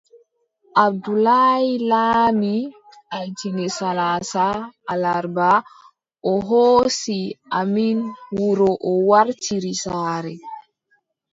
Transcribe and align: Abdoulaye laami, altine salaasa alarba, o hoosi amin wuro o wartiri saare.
Abdoulaye 0.83 1.71
laami, 1.89 2.53
altine 3.17 3.65
salaasa 3.77 4.45
alarba, 4.93 5.49
o 6.31 6.33
hoosi 6.47 7.19
amin 7.59 7.97
wuro 8.39 8.71
o 8.89 8.91
wartiri 9.11 9.73
saare. 9.83 10.35